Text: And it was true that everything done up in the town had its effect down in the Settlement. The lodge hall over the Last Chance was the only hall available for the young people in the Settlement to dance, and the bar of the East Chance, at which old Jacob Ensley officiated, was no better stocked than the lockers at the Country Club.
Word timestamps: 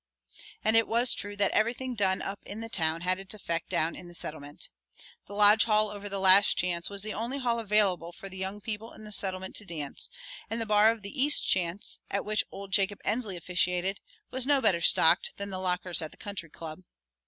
And 0.63 0.75
it 0.75 0.87
was 0.87 1.13
true 1.13 1.35
that 1.35 1.51
everything 1.51 1.93
done 1.93 2.23
up 2.23 2.39
in 2.43 2.59
the 2.59 2.69
town 2.69 3.01
had 3.01 3.19
its 3.19 3.35
effect 3.35 3.69
down 3.69 3.95
in 3.95 4.07
the 4.07 4.15
Settlement. 4.15 4.71
The 5.27 5.35
lodge 5.35 5.65
hall 5.65 5.91
over 5.91 6.09
the 6.09 6.19
Last 6.19 6.57
Chance 6.57 6.89
was 6.89 7.03
the 7.03 7.13
only 7.13 7.37
hall 7.37 7.59
available 7.59 8.11
for 8.11 8.27
the 8.27 8.35
young 8.37 8.61
people 8.61 8.93
in 8.93 9.03
the 9.03 9.11
Settlement 9.11 9.55
to 9.57 9.63
dance, 9.65 10.09
and 10.49 10.59
the 10.59 10.65
bar 10.65 10.89
of 10.89 11.03
the 11.03 11.21
East 11.21 11.45
Chance, 11.47 11.99
at 12.09 12.25
which 12.25 12.43
old 12.51 12.71
Jacob 12.71 12.97
Ensley 13.05 13.37
officiated, 13.37 13.99
was 14.31 14.47
no 14.47 14.59
better 14.59 14.81
stocked 14.81 15.37
than 15.37 15.51
the 15.51 15.59
lockers 15.59 16.01
at 16.01 16.09
the 16.09 16.17
Country 16.17 16.49
Club. 16.49 16.81